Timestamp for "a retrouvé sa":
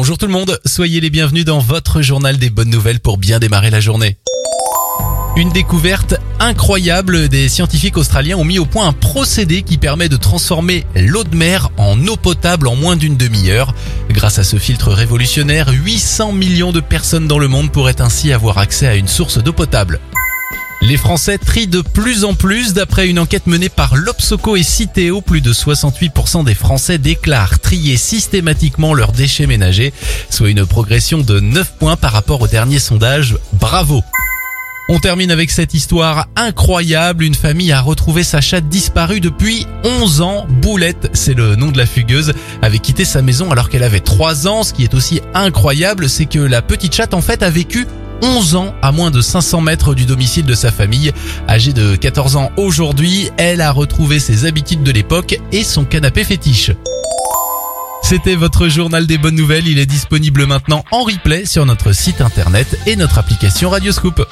37.72-38.40